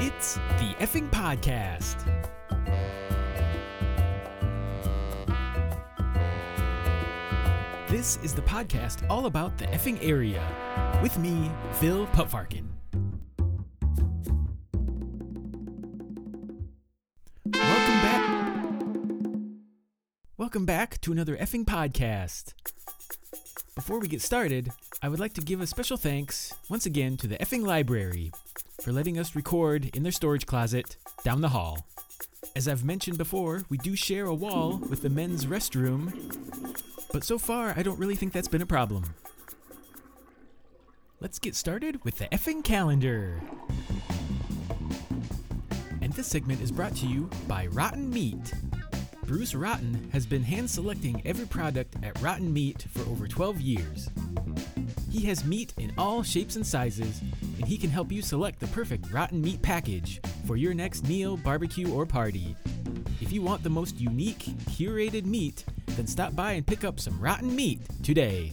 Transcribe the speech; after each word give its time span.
It's 0.00 0.34
the 0.58 0.74
effing 0.80 1.10
podcast. 1.10 1.96
This 7.88 8.18
is 8.22 8.34
the 8.34 8.42
podcast 8.42 9.08
all 9.08 9.26
about 9.26 9.56
the 9.56 9.66
effing 9.66 9.98
area. 10.02 10.42
With 11.02 11.18
me, 11.18 11.50
Phil 11.72 12.06
Puttfarken. 12.08 12.64
Welcome 17.46 18.00
back. 18.02 18.24
Welcome 20.36 20.66
back 20.66 21.00
to 21.02 21.12
another 21.12 21.36
effing 21.36 21.64
podcast. 21.64 22.52
Before 23.74 23.98
we 23.98 24.06
get 24.06 24.22
started, 24.22 24.70
I 25.02 25.08
would 25.08 25.18
like 25.18 25.34
to 25.34 25.40
give 25.40 25.60
a 25.60 25.66
special 25.66 25.96
thanks 25.96 26.54
once 26.70 26.86
again 26.86 27.16
to 27.16 27.26
the 27.26 27.36
effing 27.38 27.66
library 27.66 28.30
for 28.80 28.92
letting 28.92 29.18
us 29.18 29.34
record 29.34 29.90
in 29.96 30.04
their 30.04 30.12
storage 30.12 30.46
closet 30.46 30.96
down 31.24 31.40
the 31.40 31.48
hall. 31.48 31.84
As 32.54 32.68
I've 32.68 32.84
mentioned 32.84 33.18
before, 33.18 33.62
we 33.68 33.76
do 33.78 33.96
share 33.96 34.26
a 34.26 34.34
wall 34.34 34.80
with 34.88 35.02
the 35.02 35.10
men's 35.10 35.46
restroom, 35.46 36.12
but 37.12 37.24
so 37.24 37.36
far 37.36 37.74
I 37.76 37.82
don't 37.82 37.98
really 37.98 38.14
think 38.14 38.32
that's 38.32 38.46
been 38.46 38.62
a 38.62 38.66
problem. 38.66 39.12
Let's 41.18 41.40
get 41.40 41.56
started 41.56 42.04
with 42.04 42.18
the 42.18 42.26
effing 42.26 42.62
calendar. 42.62 43.40
And 46.00 46.12
this 46.12 46.28
segment 46.28 46.60
is 46.60 46.70
brought 46.70 46.94
to 46.96 47.06
you 47.08 47.28
by 47.48 47.66
Rotten 47.66 48.08
Meat. 48.08 48.54
Bruce 49.26 49.54
Rotten 49.54 50.10
has 50.12 50.26
been 50.26 50.42
hand 50.42 50.68
selecting 50.68 51.22
every 51.24 51.46
product 51.46 51.96
at 52.02 52.20
Rotten 52.20 52.52
Meat 52.52 52.86
for 52.92 53.00
over 53.08 53.26
12 53.26 53.58
years. 53.58 54.10
He 55.10 55.22
has 55.26 55.46
meat 55.46 55.72
in 55.78 55.92
all 55.96 56.22
shapes 56.22 56.56
and 56.56 56.66
sizes, 56.66 57.22
and 57.56 57.64
he 57.64 57.78
can 57.78 57.88
help 57.88 58.12
you 58.12 58.20
select 58.20 58.60
the 58.60 58.66
perfect 58.66 59.10
Rotten 59.10 59.40
Meat 59.40 59.62
package 59.62 60.20
for 60.46 60.56
your 60.56 60.74
next 60.74 61.08
meal, 61.08 61.38
barbecue, 61.38 61.90
or 61.90 62.04
party. 62.04 62.54
If 63.22 63.32
you 63.32 63.40
want 63.40 63.62
the 63.62 63.70
most 63.70 63.98
unique, 63.98 64.44
curated 64.66 65.24
meat, 65.24 65.64
then 65.86 66.06
stop 66.06 66.36
by 66.36 66.52
and 66.52 66.66
pick 66.66 66.84
up 66.84 67.00
some 67.00 67.18
Rotten 67.18 67.56
Meat 67.56 67.80
today. 68.02 68.52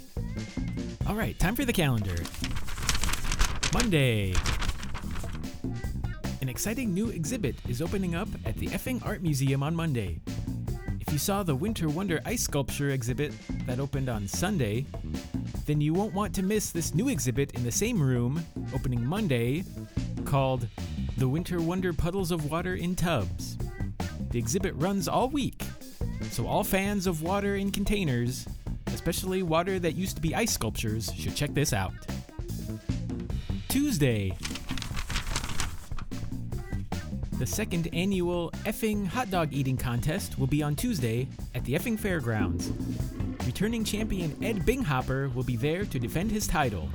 All 1.05 1.15
right, 1.15 1.37
time 1.37 1.55
for 1.55 1.65
the 1.65 1.73
calendar. 1.73 2.15
Monday. 3.73 4.33
An 6.41 6.47
exciting 6.47 6.93
new 6.93 7.09
exhibit 7.09 7.55
is 7.67 7.81
opening 7.81 8.15
up 8.15 8.29
at 8.45 8.55
the 8.55 8.67
Effing 8.67 9.05
Art 9.05 9.21
Museum 9.21 9.63
on 9.63 9.75
Monday. 9.75 10.21
If 11.11 11.15
you 11.15 11.19
saw 11.19 11.43
the 11.43 11.53
Winter 11.53 11.89
Wonder 11.89 12.21
Ice 12.23 12.43
Sculpture 12.43 12.91
exhibit 12.91 13.33
that 13.65 13.81
opened 13.81 14.07
on 14.07 14.29
Sunday, 14.29 14.85
then 15.65 15.81
you 15.81 15.93
won't 15.93 16.13
want 16.13 16.33
to 16.35 16.41
miss 16.41 16.71
this 16.71 16.95
new 16.95 17.09
exhibit 17.09 17.51
in 17.51 17.65
the 17.65 17.71
same 17.71 18.01
room, 18.01 18.41
opening 18.73 19.05
Monday, 19.05 19.65
called 20.23 20.69
The 21.17 21.27
Winter 21.27 21.59
Wonder 21.59 21.91
Puddles 21.91 22.31
of 22.31 22.49
Water 22.49 22.75
in 22.75 22.95
Tubs. 22.95 23.57
The 24.29 24.39
exhibit 24.39 24.73
runs 24.75 25.09
all 25.09 25.27
week, 25.27 25.65
so 26.29 26.47
all 26.47 26.63
fans 26.63 27.07
of 27.07 27.21
water 27.21 27.57
in 27.57 27.71
containers, 27.71 28.47
especially 28.87 29.43
water 29.43 29.79
that 29.79 29.97
used 29.97 30.15
to 30.15 30.21
be 30.21 30.33
ice 30.33 30.53
sculptures, 30.53 31.11
should 31.17 31.35
check 31.35 31.53
this 31.53 31.73
out. 31.73 31.91
Tuesday. 33.67 34.31
The 37.41 37.47
second 37.47 37.89
annual 37.91 38.51
effing 38.65 39.07
hot 39.07 39.31
dog 39.31 39.51
eating 39.51 39.75
contest 39.75 40.37
will 40.37 40.45
be 40.45 40.61
on 40.61 40.75
Tuesday 40.75 41.27
at 41.55 41.65
the 41.65 41.73
effing 41.73 41.97
fairgrounds. 41.97 42.71
Returning 43.47 43.83
champion 43.83 44.37
Ed 44.43 44.63
Binghopper 44.63 45.33
will 45.33 45.41
be 45.41 45.55
there 45.55 45.83
to 45.85 45.97
defend 45.97 46.29
his 46.29 46.45
title. 46.45 46.87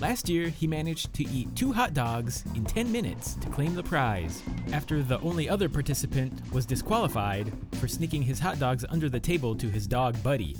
Last 0.00 0.28
year, 0.28 0.48
he 0.48 0.66
managed 0.66 1.14
to 1.14 1.28
eat 1.28 1.54
two 1.54 1.72
hot 1.72 1.94
dogs 1.94 2.42
in 2.56 2.64
10 2.64 2.90
minutes 2.90 3.34
to 3.34 3.48
claim 3.50 3.76
the 3.76 3.84
prize, 3.84 4.42
after 4.72 5.00
the 5.00 5.20
only 5.20 5.48
other 5.48 5.68
participant 5.68 6.32
was 6.52 6.66
disqualified 6.66 7.52
for 7.74 7.86
sneaking 7.86 8.22
his 8.22 8.40
hot 8.40 8.58
dogs 8.58 8.84
under 8.90 9.08
the 9.08 9.20
table 9.20 9.54
to 9.54 9.68
his 9.68 9.86
dog 9.86 10.20
Buddy. 10.24 10.56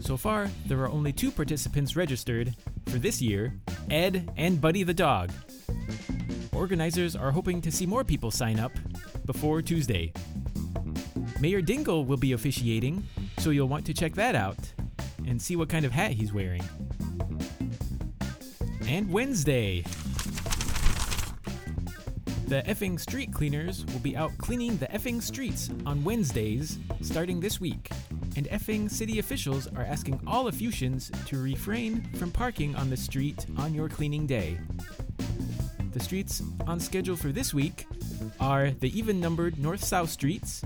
So 0.00 0.16
far, 0.16 0.48
there 0.64 0.80
are 0.80 0.88
only 0.88 1.12
two 1.12 1.30
participants 1.30 1.96
registered 1.96 2.54
for 2.86 2.96
this 2.96 3.20
year 3.20 3.52
Ed 3.90 4.32
and 4.38 4.58
Buddy 4.58 4.84
the 4.84 4.94
dog. 4.94 5.30
Organizers 6.54 7.16
are 7.16 7.30
hoping 7.30 7.60
to 7.62 7.72
see 7.72 7.86
more 7.86 8.04
people 8.04 8.30
sign 8.30 8.60
up 8.60 8.72
before 9.24 9.62
Tuesday. 9.62 10.12
Mayor 11.40 11.62
Dingle 11.62 12.04
will 12.04 12.16
be 12.16 12.32
officiating, 12.32 13.02
so 13.38 13.50
you'll 13.50 13.68
want 13.68 13.86
to 13.86 13.94
check 13.94 14.14
that 14.14 14.34
out 14.34 14.58
and 15.26 15.40
see 15.40 15.56
what 15.56 15.68
kind 15.68 15.84
of 15.84 15.92
hat 15.92 16.12
he's 16.12 16.32
wearing. 16.32 16.62
And 18.86 19.10
Wednesday. 19.10 19.82
The 22.48 22.62
effing 22.66 23.00
street 23.00 23.32
cleaners 23.32 23.86
will 23.86 24.00
be 24.00 24.14
out 24.14 24.36
cleaning 24.36 24.76
the 24.76 24.86
effing 24.88 25.22
streets 25.22 25.70
on 25.86 26.04
Wednesdays 26.04 26.78
starting 27.00 27.40
this 27.40 27.60
week. 27.60 27.90
And 28.36 28.46
effing 28.48 28.90
city 28.90 29.18
officials 29.18 29.68
are 29.68 29.82
asking 29.82 30.20
all 30.26 30.44
Effusians 30.48 31.10
to 31.26 31.42
refrain 31.42 32.02
from 32.14 32.30
parking 32.30 32.76
on 32.76 32.90
the 32.90 32.96
street 32.96 33.46
on 33.56 33.72
your 33.74 33.88
cleaning 33.88 34.26
day. 34.26 34.58
The 35.92 36.00
streets 36.00 36.42
on 36.66 36.80
schedule 36.80 37.16
for 37.16 37.32
this 37.32 37.52
week 37.52 37.86
are 38.40 38.70
the 38.70 38.98
even 38.98 39.20
numbered 39.20 39.58
north 39.58 39.84
south 39.84 40.08
streets, 40.08 40.62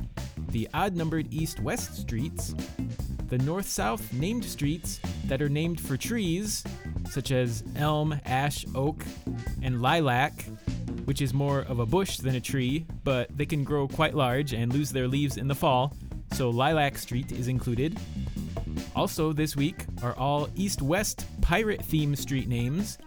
the 0.51 0.69
odd 0.73 0.95
numbered 0.95 1.27
east 1.33 1.59
west 1.59 1.97
streets, 1.97 2.55
the 3.29 3.39
north 3.39 3.67
south 3.67 4.13
named 4.13 4.45
streets 4.45 5.01
that 5.25 5.43
are 5.43 5.49
named 5.49 5.81
for 5.81 5.97
trees, 5.97 6.63
such 7.11 7.33
as 7.33 7.65
elm, 7.75 8.21
ash, 8.25 8.65
oak, 8.77 9.05
and 9.63 9.83
lilac, 9.83 10.45
which 11.07 11.21
is 11.21 11.35
more 11.35 11.61
of 11.63 11.81
a 11.81 11.87
bush 11.87 12.19
than 12.19 12.37
a 12.37 12.41
tree, 12.41 12.87
but 13.03 13.29
they 13.37 13.47
can 13.47 13.65
grow 13.65 13.89
quite 13.89 14.15
large 14.15 14.53
and 14.53 14.73
lose 14.73 14.93
their 14.93 15.09
leaves 15.09 15.37
in 15.37 15.49
the 15.49 15.55
fall, 15.57 15.93
so 16.33 16.51
Lilac 16.51 16.99
Street 16.99 17.33
is 17.33 17.49
included. 17.49 17.99
Also, 18.95 19.33
this 19.33 19.57
week 19.57 19.87
are 20.03 20.15
all 20.17 20.49
east 20.55 20.83
west 20.83 21.27
pirate 21.41 21.81
themed 21.81 22.17
street 22.17 22.49
names 22.49 22.99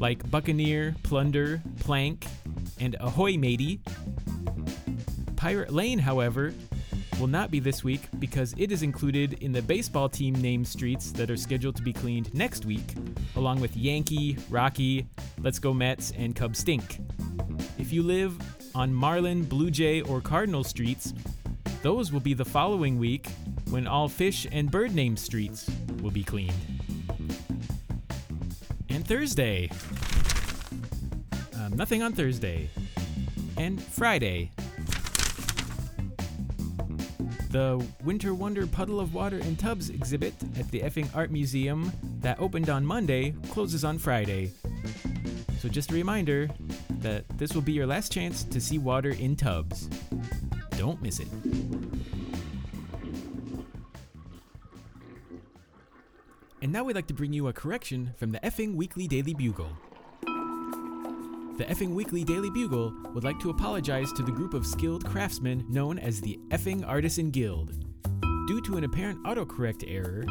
like 0.00 0.28
Buccaneer, 0.30 0.96
Plunder, 1.04 1.62
Plank, 1.80 2.26
and 2.80 2.96
Ahoy 2.98 3.36
Matey. 3.36 3.80
Pirate 5.36 5.72
Lane, 5.72 5.98
however, 5.98 6.52
will 7.20 7.26
not 7.26 7.50
be 7.50 7.60
this 7.60 7.84
week 7.84 8.08
because 8.18 8.54
it 8.56 8.72
is 8.72 8.82
included 8.82 9.34
in 9.42 9.52
the 9.52 9.60
baseball 9.60 10.08
team 10.08 10.34
name 10.34 10.64
streets 10.64 11.12
that 11.12 11.30
are 11.30 11.36
scheduled 11.36 11.76
to 11.76 11.82
be 11.82 11.92
cleaned 11.92 12.32
next 12.32 12.64
week, 12.64 12.94
along 13.36 13.60
with 13.60 13.76
Yankee, 13.76 14.38
Rocky, 14.48 15.06
Let's 15.38 15.58
Go 15.58 15.74
Mets, 15.74 16.12
and 16.16 16.34
Cub 16.34 16.56
Stink. 16.56 16.98
If 17.78 17.92
you 17.92 18.02
live 18.02 18.38
on 18.74 18.94
Marlin, 18.94 19.44
Blue 19.44 19.70
Jay, 19.70 20.00
or 20.00 20.22
Cardinal 20.22 20.64
streets, 20.64 21.12
those 21.82 22.10
will 22.10 22.20
be 22.20 22.34
the 22.34 22.44
following 22.44 22.98
week 22.98 23.28
when 23.68 23.86
all 23.86 24.08
fish 24.08 24.46
and 24.50 24.70
bird 24.70 24.94
name 24.94 25.16
streets 25.16 25.70
will 26.02 26.10
be 26.10 26.24
cleaned. 26.24 26.69
And 29.10 29.18
Thursday. 29.18 29.68
Um, 31.56 31.76
nothing 31.76 32.00
on 32.00 32.12
Thursday. 32.12 32.70
And 33.56 33.82
Friday. 33.82 34.52
The 37.50 37.84
Winter 38.04 38.34
Wonder 38.34 38.68
Puddle 38.68 39.00
of 39.00 39.12
Water 39.12 39.38
in 39.38 39.56
Tubs 39.56 39.90
exhibit 39.90 40.34
at 40.56 40.70
the 40.70 40.82
Effing 40.82 41.08
Art 41.12 41.32
Museum 41.32 41.90
that 42.20 42.38
opened 42.38 42.70
on 42.70 42.86
Monday 42.86 43.34
closes 43.50 43.82
on 43.84 43.98
Friday. 43.98 44.52
So 45.58 45.68
just 45.68 45.90
a 45.90 45.94
reminder 45.94 46.48
that 47.00 47.28
this 47.36 47.52
will 47.52 47.62
be 47.62 47.72
your 47.72 47.86
last 47.86 48.12
chance 48.12 48.44
to 48.44 48.60
see 48.60 48.78
water 48.78 49.10
in 49.10 49.34
tubs. 49.34 49.88
Don't 50.76 51.02
miss 51.02 51.18
it. 51.18 51.28
And 56.62 56.72
now 56.72 56.84
we'd 56.84 56.94
like 56.94 57.06
to 57.06 57.14
bring 57.14 57.32
you 57.32 57.48
a 57.48 57.54
correction 57.54 58.12
from 58.18 58.32
the 58.32 58.40
Effing 58.40 58.74
Weekly 58.74 59.08
Daily 59.08 59.32
Bugle. 59.32 59.70
The 61.56 61.64
Effing 61.64 61.94
Weekly 61.94 62.22
Daily 62.22 62.50
Bugle 62.50 62.92
would 63.14 63.24
like 63.24 63.38
to 63.40 63.48
apologize 63.48 64.12
to 64.12 64.22
the 64.22 64.30
group 64.30 64.52
of 64.52 64.66
skilled 64.66 65.06
craftsmen 65.06 65.64
known 65.70 65.98
as 65.98 66.20
the 66.20 66.38
Effing 66.50 66.86
Artisan 66.86 67.30
Guild. 67.30 67.72
Due 68.46 68.60
to 68.66 68.76
an 68.76 68.84
apparent 68.84 69.22
autocorrect 69.24 69.84
error, 69.86 70.22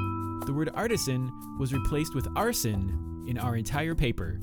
the 0.45 0.53
word 0.53 0.69
artisan 0.75 1.31
was 1.57 1.73
replaced 1.73 2.13
with 2.13 2.27
arson 2.35 3.25
in 3.27 3.39
our 3.39 3.55
entire 3.55 3.95
paper. 3.95 4.39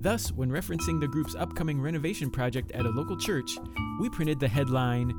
Thus, 0.00 0.32
when 0.32 0.50
referencing 0.50 0.98
the 0.98 1.08
group's 1.08 1.34
upcoming 1.34 1.78
renovation 1.78 2.30
project 2.30 2.72
at 2.72 2.86
a 2.86 2.90
local 2.90 3.18
church, 3.18 3.50
we 4.00 4.08
printed 4.08 4.40
the 4.40 4.48
headline 4.48 5.12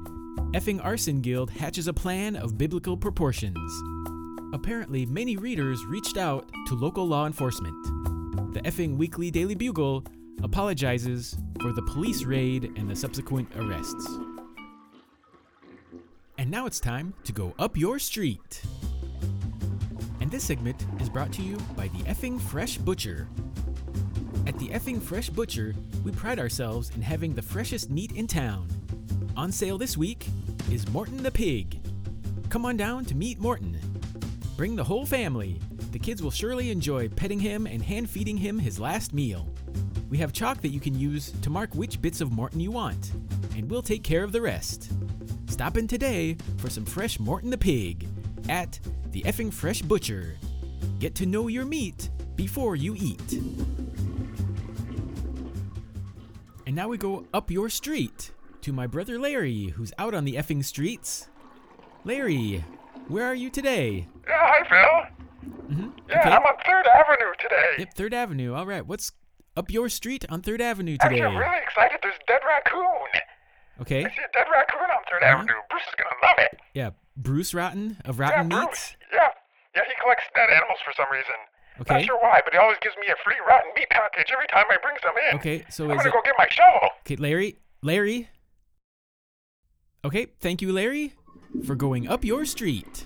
Effing 0.53 0.83
Arson 0.83 1.21
Guild 1.21 1.51
hatches 1.51 1.87
a 1.87 1.93
plan 1.93 2.35
of 2.35 2.57
biblical 2.57 2.97
proportions. 2.97 4.12
Apparently, 4.53 5.03
many 5.07 5.35
readers 5.35 5.83
reached 5.83 6.15
out 6.15 6.47
to 6.67 6.75
local 6.75 7.07
law 7.07 7.25
enforcement. 7.25 7.73
The 8.53 8.61
Effing 8.61 8.97
Weekly 8.97 9.31
Daily 9.31 9.55
Bugle 9.55 10.05
apologizes 10.43 11.35
for 11.59 11.73
the 11.73 11.81
police 11.81 12.23
raid 12.23 12.71
and 12.75 12.87
the 12.87 12.95
subsequent 12.95 13.49
arrests. 13.55 14.07
And 16.37 16.51
now 16.51 16.67
it's 16.67 16.79
time 16.79 17.15
to 17.23 17.31
go 17.31 17.55
up 17.57 17.75
your 17.75 17.97
street. 17.97 18.61
And 20.21 20.29
this 20.29 20.43
segment 20.43 20.85
is 20.99 21.09
brought 21.09 21.33
to 21.33 21.41
you 21.41 21.57
by 21.75 21.87
the 21.87 22.03
Effing 22.03 22.39
Fresh 22.39 22.77
Butcher. 22.77 23.27
At 24.45 24.59
the 24.59 24.67
effing 24.67 25.01
Fresh 25.01 25.29
Butcher, 25.29 25.73
we 26.03 26.11
pride 26.11 26.37
ourselves 26.37 26.91
in 26.95 27.01
having 27.01 27.33
the 27.33 27.41
freshest 27.41 27.89
meat 27.89 28.11
in 28.11 28.27
town. 28.27 28.67
On 29.35 29.51
sale 29.51 29.79
this 29.79 29.97
week 29.97 30.27
is 30.69 30.87
Morton 30.89 31.23
the 31.23 31.31
Pig. 31.31 31.79
Come 32.49 32.65
on 32.67 32.77
down 32.77 33.03
to 33.05 33.15
meet 33.15 33.39
Morton. 33.39 33.79
Bring 34.55 34.75
the 34.75 34.83
whole 34.83 35.05
family. 35.05 35.59
The 35.91 35.99
kids 35.99 36.21
will 36.21 36.31
surely 36.31 36.69
enjoy 36.69 37.09
petting 37.09 37.39
him 37.39 37.65
and 37.65 37.81
hand 37.81 38.09
feeding 38.09 38.37
him 38.37 38.59
his 38.59 38.79
last 38.79 39.13
meal. 39.13 39.47
We 40.09 40.19
have 40.19 40.31
chalk 40.31 40.61
that 40.61 40.69
you 40.69 40.79
can 40.79 40.97
use 40.97 41.31
to 41.41 41.49
mark 41.49 41.73
which 41.73 42.01
bits 42.01 42.21
of 42.21 42.31
Morton 42.31 42.59
you 42.59 42.69
want, 42.69 43.13
and 43.55 43.69
we'll 43.69 43.81
take 43.81 44.03
care 44.03 44.23
of 44.23 44.31
the 44.31 44.41
rest. 44.41 44.91
Stop 45.47 45.75
in 45.75 45.87
today 45.87 46.37
for 46.57 46.69
some 46.69 46.85
fresh 46.85 47.19
Morton 47.19 47.49
the 47.49 47.57
Pig 47.57 48.07
at 48.47 48.79
the 49.11 49.23
effing 49.23 49.51
Fresh 49.51 49.81
Butcher. 49.83 50.35
Get 50.99 51.15
to 51.15 51.25
know 51.25 51.47
your 51.47 51.65
meat 51.65 52.09
before 52.35 52.75
you 52.75 52.95
eat. 52.95 53.41
And 56.67 56.75
now 56.75 56.87
we 56.87 56.97
go 56.97 57.25
up 57.33 57.49
your 57.49 57.69
street 57.69 58.31
to 58.61 58.71
my 58.71 58.85
brother 58.87 59.19
Larry, 59.19 59.67
who's 59.75 59.93
out 59.97 60.13
on 60.13 60.25
the 60.25 60.35
effing 60.35 60.63
streets. 60.63 61.27
Larry, 62.03 62.63
where 63.07 63.25
are 63.25 63.35
you 63.35 63.49
today? 63.49 64.07
Yeah, 64.27 64.33
hi, 64.39 64.63
Phil. 64.69 65.47
hmm 65.75 65.89
Yeah, 66.09 66.29
I'm 66.37 66.43
on 66.43 66.55
Third 66.65 66.85
Avenue 66.87 67.33
today. 67.39 67.75
Yep, 67.79 67.93
Third 67.95 68.13
Avenue. 68.13 68.53
All 68.53 68.65
right, 68.65 68.85
what's 68.85 69.11
up 69.57 69.69
your 69.71 69.89
street 69.89 70.25
on 70.29 70.41
Third 70.41 70.61
Avenue 70.61 70.97
Actually, 70.99 71.17
today? 71.21 71.27
I'm 71.27 71.37
really 71.37 71.61
excited. 71.63 71.99
There's 72.01 72.15
a 72.15 72.25
dead 72.27 72.41
raccoon. 72.47 73.21
Okay, 73.81 74.05
I 74.05 74.09
see 74.09 74.21
a 74.23 74.31
dead 74.33 74.47
raccoon 74.51 74.81
on 74.89 75.01
3rd 75.11 75.23
Uh-huh. 75.23 75.37
Avenue. 75.37 75.53
Bruce 75.69 75.83
is 75.83 75.95
gonna 75.97 76.15
love 76.23 76.37
it. 76.39 76.59
yeah, 76.73 76.89
Bruce 77.17 77.53
Rotten 77.53 77.97
of 78.05 78.19
Yeah, 78.19 78.25
Rotten 78.29 78.49
Bruce. 78.49 78.65
Meats. 78.65 78.95
Yeah, 79.11 79.27
yeah. 79.75 79.81
He 79.87 79.93
collects 80.01 80.23
dead 80.35 80.49
animals 80.49 80.79
for 80.85 80.93
some 80.95 81.09
reason. 81.11 81.35
Okay, 81.81 81.95
Not 81.95 82.05
sure 82.05 82.19
why, 82.21 82.39
but 82.45 82.53
he 82.53 82.59
always 82.59 82.77
gives 82.83 82.95
me 83.01 83.07
a 83.07 83.15
free 83.23 83.35
rotten 83.47 83.71
meat 83.75 83.89
package 83.89 84.29
every 84.31 84.45
time 84.47 84.65
I 84.69 84.77
bring 84.81 84.95
some 85.01 85.15
in. 85.29 85.35
okay, 85.37 85.65
so 85.69 85.85
I'm 85.85 85.91
is 85.91 85.97
gonna 85.97 86.09
it 86.09 86.13
go 86.13 86.21
get 86.23 86.35
my 86.37 86.47
shovel. 86.51 86.89
okay, 87.01 87.15
Larry? 87.15 87.57
Larry? 87.81 88.29
Okay, 90.05 90.27
thank 90.39 90.61
you, 90.61 90.71
Larry, 90.71 91.13
for 91.65 91.75
going 91.75 92.07
up 92.07 92.25
your 92.25 92.45
street. 92.45 93.05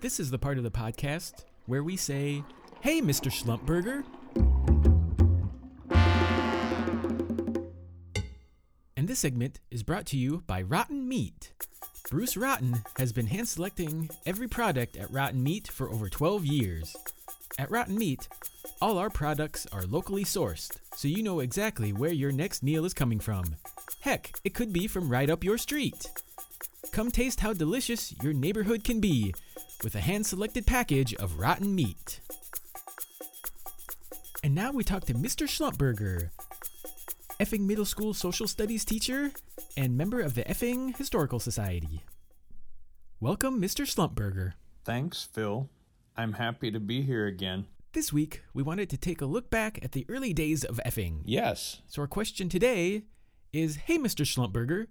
This 0.00 0.20
is 0.20 0.30
the 0.30 0.38
part 0.38 0.58
of 0.58 0.64
the 0.64 0.70
podcast 0.70 1.44
where 1.66 1.82
we 1.82 1.96
say, 1.96 2.42
Hey, 2.80 3.00
Mr. 3.00 3.30
Schlumpberger. 3.30 4.04
And 8.96 9.08
this 9.08 9.18
segment 9.18 9.60
is 9.70 9.82
brought 9.82 10.06
to 10.06 10.16
you 10.16 10.42
by 10.46 10.62
Rotten 10.62 11.08
Meat. 11.08 11.52
Bruce 12.10 12.36
Rotten 12.36 12.82
has 12.98 13.12
been 13.12 13.26
hand 13.26 13.48
selecting 13.48 14.10
every 14.26 14.46
product 14.48 14.96
at 14.96 15.10
Rotten 15.10 15.42
Meat 15.42 15.68
for 15.68 15.90
over 15.90 16.08
12 16.08 16.44
years. 16.44 16.94
At 17.58 17.70
Rotten 17.70 17.96
Meat, 17.96 18.28
all 18.80 18.98
our 18.98 19.10
products 19.10 19.66
are 19.72 19.84
locally 19.84 20.24
sourced, 20.24 20.70
so 20.94 21.08
you 21.08 21.22
know 21.22 21.40
exactly 21.40 21.92
where 21.92 22.12
your 22.12 22.32
next 22.32 22.62
meal 22.62 22.84
is 22.84 22.92
coming 22.92 23.20
from. 23.20 23.56
Heck, 24.04 24.34
it 24.44 24.52
could 24.52 24.70
be 24.70 24.86
from 24.86 25.08
right 25.08 25.30
up 25.30 25.42
your 25.42 25.56
street. 25.56 26.10
Come 26.92 27.10
taste 27.10 27.40
how 27.40 27.54
delicious 27.54 28.14
your 28.22 28.34
neighborhood 28.34 28.84
can 28.84 29.00
be 29.00 29.34
with 29.82 29.94
a 29.94 30.00
hand 30.00 30.26
selected 30.26 30.66
package 30.66 31.14
of 31.14 31.38
rotten 31.38 31.74
meat. 31.74 32.20
And 34.42 34.54
now 34.54 34.72
we 34.72 34.84
talk 34.84 35.06
to 35.06 35.14
Mr. 35.14 35.48
Schlumpberger, 35.48 36.28
effing 37.40 37.60
middle 37.60 37.86
school 37.86 38.12
social 38.12 38.46
studies 38.46 38.84
teacher 38.84 39.30
and 39.74 39.96
member 39.96 40.20
of 40.20 40.34
the 40.34 40.42
effing 40.42 40.94
historical 40.98 41.40
society. 41.40 42.02
Welcome, 43.20 43.58
Mr. 43.58 43.86
Schlumpberger. 43.86 44.52
Thanks, 44.84 45.24
Phil. 45.32 45.70
I'm 46.14 46.34
happy 46.34 46.70
to 46.70 46.78
be 46.78 47.00
here 47.00 47.24
again. 47.26 47.68
This 47.94 48.12
week, 48.12 48.42
we 48.52 48.62
wanted 48.62 48.90
to 48.90 48.98
take 48.98 49.22
a 49.22 49.26
look 49.26 49.48
back 49.48 49.82
at 49.82 49.92
the 49.92 50.04
early 50.10 50.34
days 50.34 50.62
of 50.62 50.78
effing. 50.84 51.22
Yes. 51.24 51.80
So 51.86 52.02
our 52.02 52.08
question 52.08 52.50
today 52.50 53.04
is 53.54 53.76
Hey, 53.76 53.98
Mr. 53.98 54.24
Schlumpberger, 54.24 54.86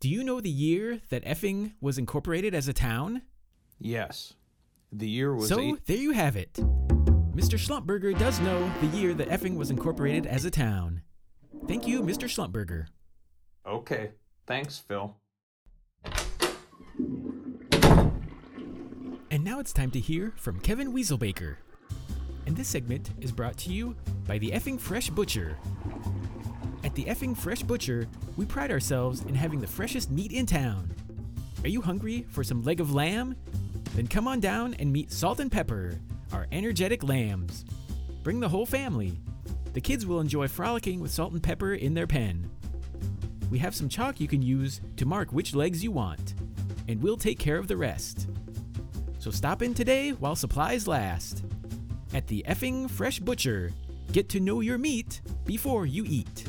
do 0.00 0.08
you 0.08 0.24
know 0.24 0.40
the 0.40 0.50
year 0.50 1.00
that 1.10 1.24
effing 1.24 1.72
was 1.80 1.98
incorporated 1.98 2.54
as 2.54 2.68
a 2.68 2.72
town? 2.72 3.22
Yes. 3.78 4.34
The 4.92 5.08
year 5.08 5.34
was 5.34 5.48
so 5.48 5.60
eight- 5.60 5.86
there 5.86 5.96
you 5.96 6.12
have 6.12 6.36
it. 6.36 6.52
Mr. 6.54 7.58
Schlumpberger 7.58 8.18
does 8.18 8.40
know 8.40 8.70
the 8.80 8.86
year 8.96 9.12
that 9.14 9.28
effing 9.28 9.56
was 9.56 9.70
incorporated 9.70 10.26
as 10.26 10.44
a 10.44 10.50
town. 10.50 11.02
Thank 11.68 11.86
you, 11.86 12.00
Mr. 12.02 12.26
Schlumpberger. 12.28 12.86
Okay. 13.66 14.10
Thanks, 14.46 14.78
Phil. 14.78 15.14
And 19.30 19.44
now 19.44 19.58
it's 19.58 19.72
time 19.72 19.90
to 19.90 20.00
hear 20.00 20.32
from 20.36 20.60
Kevin 20.60 20.92
Weaselbaker. 20.94 21.56
And 22.46 22.56
this 22.56 22.68
segment 22.68 23.10
is 23.20 23.32
brought 23.32 23.56
to 23.58 23.72
you 23.72 23.96
by 24.26 24.38
the 24.38 24.50
Effing 24.52 24.78
Fresh 24.78 25.10
Butcher. 25.10 25.58
At 26.96 27.04
the 27.04 27.12
Effing 27.12 27.36
Fresh 27.36 27.64
Butcher, 27.64 28.08
we 28.38 28.46
pride 28.46 28.70
ourselves 28.70 29.20
in 29.20 29.34
having 29.34 29.60
the 29.60 29.66
freshest 29.66 30.10
meat 30.10 30.32
in 30.32 30.46
town. 30.46 30.90
Are 31.62 31.68
you 31.68 31.82
hungry 31.82 32.24
for 32.30 32.42
some 32.42 32.62
leg 32.62 32.80
of 32.80 32.94
lamb? 32.94 33.36
Then 33.94 34.06
come 34.06 34.26
on 34.26 34.40
down 34.40 34.72
and 34.78 34.90
meet 34.90 35.12
Salt 35.12 35.38
and 35.38 35.52
Pepper, 35.52 36.00
our 36.32 36.46
energetic 36.52 37.02
lambs. 37.02 37.66
Bring 38.22 38.40
the 38.40 38.48
whole 38.48 38.64
family. 38.64 39.12
The 39.74 39.80
kids 39.82 40.06
will 40.06 40.20
enjoy 40.20 40.48
frolicking 40.48 41.00
with 41.00 41.10
Salt 41.10 41.34
and 41.34 41.42
Pepper 41.42 41.74
in 41.74 41.92
their 41.92 42.06
pen. 42.06 42.50
We 43.50 43.58
have 43.58 43.74
some 43.74 43.90
chalk 43.90 44.18
you 44.18 44.26
can 44.26 44.40
use 44.40 44.80
to 44.96 45.04
mark 45.04 45.30
which 45.32 45.54
legs 45.54 45.84
you 45.84 45.90
want, 45.90 46.32
and 46.88 47.02
we'll 47.02 47.18
take 47.18 47.38
care 47.38 47.58
of 47.58 47.68
the 47.68 47.76
rest. 47.76 48.26
So 49.18 49.30
stop 49.30 49.60
in 49.60 49.74
today 49.74 50.12
while 50.12 50.34
supplies 50.34 50.88
last. 50.88 51.44
At 52.14 52.26
the 52.26 52.42
effing 52.48 52.90
Fresh 52.90 53.20
Butcher, 53.20 53.70
get 54.12 54.30
to 54.30 54.40
know 54.40 54.62
your 54.62 54.78
meat 54.78 55.20
before 55.44 55.84
you 55.84 56.06
eat. 56.08 56.46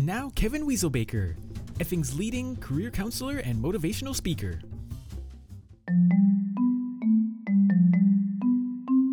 And 0.00 0.06
now, 0.06 0.32
Kevin 0.34 0.66
Weaselbaker, 0.66 1.34
effing's 1.78 2.18
leading 2.18 2.56
career 2.56 2.90
counselor 2.90 3.36
and 3.36 3.62
motivational 3.62 4.14
speaker. 4.14 4.58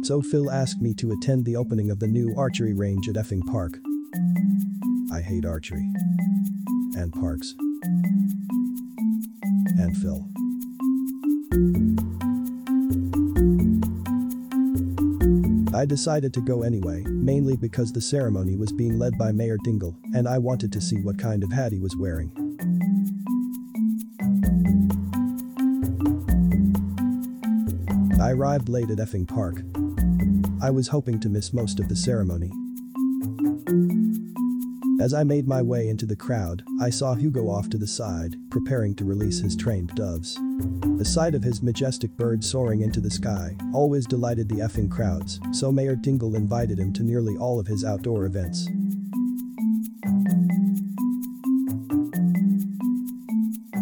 So 0.03 0.21
Phil 0.21 0.49
asked 0.49 0.81
me 0.81 0.93
to 0.93 1.11
attend 1.11 1.43
the 1.43 1.57
opening 1.57 1.91
of 1.91 1.99
the 1.99 2.07
new 2.07 2.33
archery 2.37 2.73
range 2.73 3.09
at 3.09 3.15
Effing 3.15 3.45
Park. 3.51 3.73
I 5.11 5.19
hate 5.19 5.43
archery. 5.43 5.91
And 6.95 7.11
parks. 7.11 7.53
And 9.77 9.97
Phil. 9.97 10.25
I 15.77 15.85
decided 15.85 16.33
to 16.33 16.41
go 16.41 16.63
anyway, 16.63 17.03
mainly 17.03 17.55
because 17.55 17.93
the 17.93 18.01
ceremony 18.01 18.55
was 18.55 18.71
being 18.71 18.97
led 18.97 19.15
by 19.15 19.31
Mayor 19.31 19.57
Dingle, 19.63 19.95
and 20.15 20.27
I 20.27 20.39
wanted 20.39 20.73
to 20.73 20.81
see 20.81 20.95
what 21.03 21.19
kind 21.19 21.43
of 21.43 21.51
hat 21.51 21.71
he 21.71 21.77
was 21.77 21.95
wearing. 21.95 22.31
I 28.19 28.31
arrived 28.31 28.69
late 28.69 28.89
at 28.89 28.97
Effing 28.97 29.27
Park. 29.27 29.61
I 30.63 30.71
was 30.71 30.87
hoping 30.87 31.19
to 31.19 31.29
miss 31.29 31.53
most 31.53 31.79
of 31.79 31.89
the 31.89 31.95
ceremony. 31.95 32.51
As 34.99 35.13
I 35.13 35.23
made 35.23 35.47
my 35.47 35.61
way 35.61 35.89
into 35.89 36.07
the 36.07 36.15
crowd, 36.15 36.63
I 36.81 36.89
saw 36.89 37.13
Hugo 37.13 37.51
off 37.51 37.69
to 37.69 37.77
the 37.77 37.85
side, 37.85 38.35
preparing 38.49 38.95
to 38.95 39.05
release 39.05 39.41
his 39.41 39.55
trained 39.55 39.89
doves. 39.89 40.39
The 40.97 41.05
sight 41.05 41.35
of 41.35 41.43
his 41.43 41.61
majestic 41.61 42.17
bird 42.17 42.43
soaring 42.43 42.81
into 42.81 42.99
the 42.99 43.11
sky 43.11 43.55
always 43.73 44.05
delighted 44.07 44.49
the 44.49 44.55
effing 44.55 44.89
crowds, 44.89 45.39
so 45.51 45.71
Mayor 45.71 45.95
Dingle 45.95 46.35
invited 46.35 46.79
him 46.79 46.91
to 46.93 47.03
nearly 47.03 47.37
all 47.37 47.59
of 47.59 47.67
his 47.67 47.85
outdoor 47.85 48.25
events. 48.25 48.67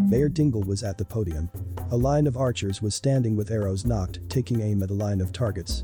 Mayor 0.10 0.29
Dingle 0.29 0.63
was 0.63 0.84
at 0.84 0.98
the 0.98 1.05
podium. 1.05 1.50
A 1.91 1.98
line 1.98 2.27
of 2.27 2.36
archers 2.36 2.82
was 2.82 2.96
standing 2.96 3.36
with 3.36 3.51
arrows 3.51 3.86
knocked, 3.86 4.20
taking 4.29 4.62
aim 4.62 4.84
at 4.84 4.89
a 4.89 4.94
line 4.94 5.22
of 5.22 5.32
targets. 5.32 5.84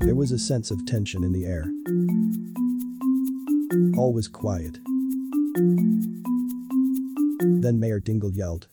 There 0.00 0.14
was 0.16 0.32
a 0.32 0.38
sense 0.38 0.70
of 0.70 0.84
tension 0.86 1.22
in 1.22 1.32
the 1.32 1.44
air. 1.44 1.64
All 3.96 4.12
was 4.12 4.26
quiet. 4.26 4.78
Then 7.62 7.78
Mayor 7.78 8.00
Dingle 8.00 8.32
yelled, 8.32 8.66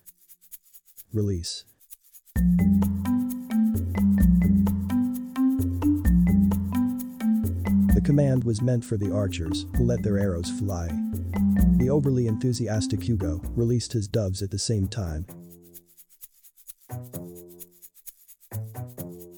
Release. 1.11 1.65
The 7.95 8.01
command 8.05 8.43
was 8.43 8.61
meant 8.61 8.85
for 8.85 8.95
the 8.95 9.11
archers, 9.11 9.65
who 9.75 9.85
let 9.85 10.03
their 10.03 10.19
arrows 10.19 10.51
fly. 10.51 10.87
The 11.77 11.89
overly 11.89 12.27
enthusiastic 12.27 13.01
Hugo 13.01 13.41
released 13.55 13.93
his 13.93 14.07
doves 14.07 14.41
at 14.41 14.51
the 14.51 14.59
same 14.59 14.87
time. 14.87 15.25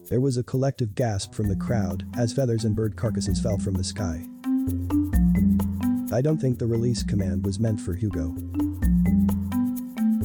There 0.09 0.19
was 0.19 0.35
a 0.35 0.43
collective 0.43 0.93
gasp 0.93 1.33
from 1.33 1.47
the 1.47 1.55
crowd 1.55 2.05
as 2.17 2.33
feathers 2.33 2.65
and 2.65 2.75
bird 2.75 2.97
carcasses 2.97 3.39
fell 3.39 3.57
from 3.57 3.75
the 3.75 3.83
sky. 3.85 4.25
I 6.13 6.21
don't 6.21 6.37
think 6.37 6.59
the 6.59 6.67
release 6.67 7.01
command 7.01 7.45
was 7.45 7.59
meant 7.59 7.79
for 7.79 7.93
Hugo. 7.93 8.35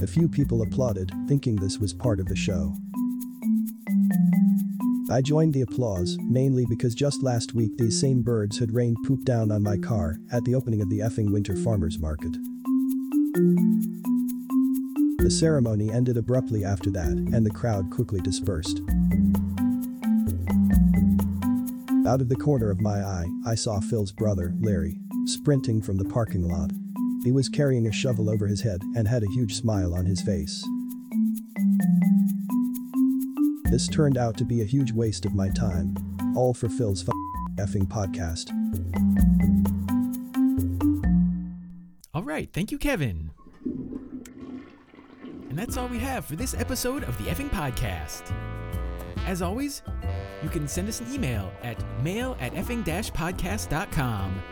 A 0.02 0.06
few 0.06 0.28
people 0.28 0.60
applauded, 0.60 1.10
thinking 1.26 1.56
this 1.56 1.78
was 1.78 1.94
part 1.94 2.20
of 2.20 2.26
the 2.26 2.36
show. 2.36 2.76
I 5.10 5.22
joined 5.22 5.54
the 5.54 5.62
applause, 5.62 6.18
mainly 6.20 6.66
because 6.68 6.94
just 6.94 7.22
last 7.22 7.54
week 7.54 7.78
these 7.78 7.98
same 7.98 8.22
birds 8.22 8.58
had 8.58 8.74
rained 8.74 8.98
poop 9.06 9.24
down 9.24 9.50
on 9.50 9.62
my 9.62 9.78
car 9.78 10.18
at 10.30 10.44
the 10.44 10.54
opening 10.54 10.82
of 10.82 10.90
the 10.90 10.98
effing 10.98 11.32
winter 11.32 11.56
farmers 11.56 11.98
market. 11.98 12.36
The 15.18 15.30
ceremony 15.30 15.90
ended 15.90 16.18
abruptly 16.18 16.62
after 16.62 16.90
that, 16.90 17.08
and 17.08 17.46
the 17.46 17.50
crowd 17.50 17.90
quickly 17.90 18.20
dispersed. 18.20 18.80
Out 22.06 22.20
of 22.20 22.28
the 22.28 22.36
corner 22.36 22.70
of 22.70 22.82
my 22.82 23.02
eye, 23.02 23.26
I 23.46 23.54
saw 23.54 23.80
Phil's 23.80 24.12
brother, 24.12 24.54
Larry, 24.60 24.98
sprinting 25.24 25.80
from 25.80 25.96
the 25.96 26.04
parking 26.04 26.46
lot. 26.46 26.70
He 27.24 27.32
was 27.32 27.48
carrying 27.48 27.86
a 27.86 27.92
shovel 27.92 28.30
over 28.30 28.46
his 28.46 28.62
head 28.62 28.80
and 28.94 29.08
had 29.08 29.22
a 29.22 29.30
huge 29.32 29.54
smile 29.54 29.94
on 29.94 30.06
his 30.06 30.20
face. 30.22 30.64
This 33.70 33.88
turned 33.88 34.16
out 34.16 34.36
to 34.38 34.44
be 34.44 34.62
a 34.62 34.64
huge 34.64 34.92
waste 34.92 35.26
of 35.26 35.34
my 35.34 35.48
time. 35.48 35.94
All 36.36 36.54
for 36.54 36.68
Phil's 36.68 37.06
f- 37.06 37.14
effing 37.56 37.86
podcast. 37.86 38.50
All 42.14 42.22
right, 42.22 42.48
thank 42.52 42.70
you, 42.70 42.78
Kevin. 42.78 43.32
And 43.64 45.58
that's 45.58 45.76
all 45.76 45.88
we 45.88 45.98
have 45.98 46.24
for 46.24 46.36
this 46.36 46.54
episode 46.54 47.02
of 47.04 47.18
the 47.18 47.24
effing 47.24 47.50
podcast. 47.50 48.32
As 49.26 49.42
always, 49.42 49.82
you 50.42 50.48
can 50.48 50.68
send 50.68 50.88
us 50.88 51.00
an 51.00 51.12
email 51.12 51.50
at 51.62 51.82
mail 52.02 52.36
at 52.40 52.54
effing 52.54 52.84
podcast.com 52.84 54.42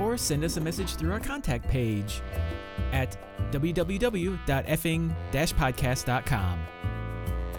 or 0.00 0.16
send 0.16 0.44
us 0.44 0.56
a 0.56 0.60
message 0.60 0.96
through 0.96 1.12
our 1.12 1.20
contact 1.20 1.68
page 1.68 2.22
at 2.92 3.16
www.effing 3.52 5.14
podcast.com. 5.32 6.66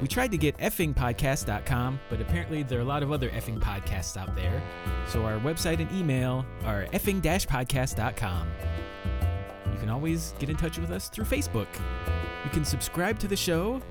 We 0.02 0.08
tried 0.08 0.32
to 0.32 0.38
get 0.38 0.58
effingpodcast.com, 0.58 2.00
but 2.10 2.20
apparently 2.20 2.64
there 2.64 2.80
are 2.80 2.82
a 2.82 2.86
lot 2.86 3.02
of 3.02 3.12
other 3.12 3.30
effing 3.30 3.60
podcasts 3.60 4.18
out 4.18 4.36
there. 4.36 4.62
So 5.08 5.24
our 5.24 5.40
website 5.40 5.80
and 5.80 5.92
email 5.94 6.46
are 6.64 6.86
effing 6.88 7.22
podcast.com. 7.22 8.48
You 9.72 9.80
can 9.80 9.90
always 9.90 10.34
get 10.40 10.50
in 10.50 10.58
touch 10.58 10.78
with 10.78 10.92
us 10.92 11.10
through 11.10 11.26
Facebook. 11.26 11.68
You 12.44 12.50
can 12.52 12.66
subscribe 12.66 13.20
to 13.20 13.28
the 13.28 13.36
show 13.36 13.82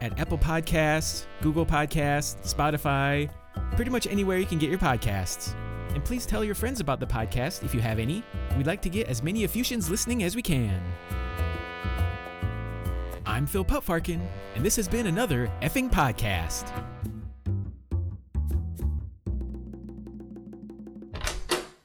at 0.00 0.18
Apple 0.18 0.38
Podcasts, 0.38 1.26
Google 1.40 1.66
Podcasts, 1.66 2.36
Spotify, 2.42 3.30
pretty 3.76 3.90
much 3.90 4.06
anywhere 4.06 4.38
you 4.38 4.46
can 4.46 4.58
get 4.58 4.70
your 4.70 4.78
podcasts. 4.78 5.54
And 5.94 6.04
please 6.04 6.26
tell 6.26 6.44
your 6.44 6.54
friends 6.54 6.80
about 6.80 7.00
the 7.00 7.06
podcast 7.06 7.64
if 7.64 7.74
you 7.74 7.80
have 7.80 7.98
any. 7.98 8.22
We'd 8.56 8.66
like 8.66 8.82
to 8.82 8.88
get 8.88 9.08
as 9.08 9.22
many 9.22 9.44
Effusians 9.44 9.90
listening 9.90 10.22
as 10.22 10.36
we 10.36 10.42
can. 10.42 10.80
I'm 13.26 13.46
Phil 13.46 13.64
Puttfarken, 13.64 14.20
and 14.54 14.64
this 14.64 14.76
has 14.76 14.88
been 14.88 15.06
another 15.06 15.50
effing 15.60 15.90
podcast. 15.90 16.64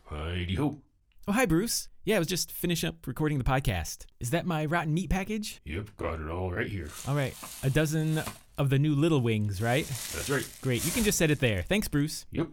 Heidi 0.06 0.56
ho. 0.56 0.80
Oh, 1.28 1.32
hi, 1.32 1.46
Bruce. 1.46 1.90
Yeah, 2.06 2.18
I 2.18 2.20
was 2.20 2.28
just 2.28 2.52
finishing 2.52 2.90
up 2.90 3.08
recording 3.08 3.38
the 3.38 3.44
podcast. 3.44 4.06
Is 4.20 4.32
that 4.32 4.46
my 4.46 4.66
rotten 4.66 4.94
meat 4.94 5.10
package? 5.10 5.62
Yep, 5.66 5.96
got 5.98 6.20
it 6.20 6.30
all 6.30 6.52
right 6.52 6.68
here. 6.68 6.90
All 7.08 7.16
right, 7.16 7.34
a 7.64 7.70
dozen 7.70 8.22
of 8.58 8.70
the 8.70 8.80
new 8.80 8.94
little 8.96 9.22
wings, 9.22 9.62
right? 9.62 9.86
That's 9.86 10.30
right. 10.30 10.48
Great, 10.62 10.86
you 10.86 10.92
can 10.92 11.04
just 11.04 11.18
set 11.18 11.32
it 11.32 11.40
there. 11.40 11.62
Thanks, 11.62 11.88
Bruce. 11.88 12.26
Yep. 12.32 12.48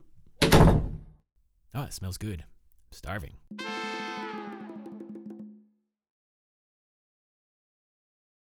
Oh, 1.75 1.85
it 1.85 1.93
smells 1.93 2.19
good. 2.19 2.41
I'm 2.43 2.93
starving. 2.93 3.35